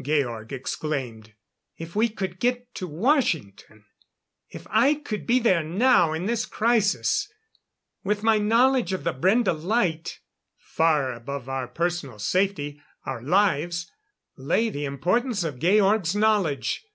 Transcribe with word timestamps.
Georg 0.00 0.54
exclaimed. 0.54 1.34
"If 1.76 1.94
we 1.94 2.08
could 2.08 2.40
get 2.40 2.74
to 2.76 2.86
Washington 2.88 3.84
if 4.48 4.66
I 4.70 4.94
could 4.94 5.26
be 5.26 5.38
there 5.38 5.62
now 5.62 6.14
in 6.14 6.24
this 6.24 6.46
crisis 6.46 7.30
with 8.02 8.22
my 8.22 8.38
knowledge 8.38 8.94
of 8.94 9.04
the 9.04 9.12
Brende 9.12 9.52
light" 9.62 10.20
Far 10.58 11.12
above 11.12 11.46
our 11.46 11.68
personal 11.68 12.18
safety, 12.18 12.80
our 13.04 13.20
lives, 13.22 13.92
lay 14.34 14.70
the 14.70 14.86
importance 14.86 15.44
of 15.44 15.58
Georg's 15.58 16.16
knowledge. 16.16 16.86